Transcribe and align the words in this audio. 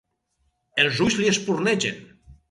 Els 0.83 1.01
ulls 1.05 1.17
li 1.19 1.27
espurnegen. 1.33 2.01